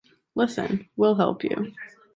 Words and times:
Listen, 0.33 0.89
we’ll 0.95 1.13
help 1.13 1.43
you. 1.43 1.73